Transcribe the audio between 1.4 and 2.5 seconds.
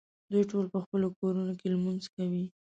کې لمونځ کوي.